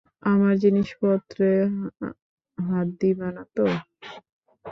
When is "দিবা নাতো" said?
2.99-3.65